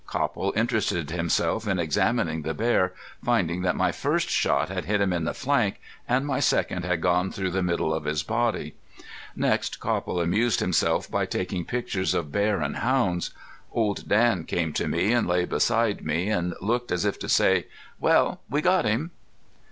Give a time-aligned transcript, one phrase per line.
[0.07, 2.91] Copple interested himself in examining the bear,
[3.23, 7.01] finding that my first shot had hit him in the flank, and my second had
[7.01, 8.73] gone through the middle of his body.
[9.35, 13.29] Next Copple amused himself by taking pictures of bear and hounds.
[13.71, 17.67] Old Dan came to me and lay beside me, and looked as if to say:
[17.99, 19.11] "Well, we got him!"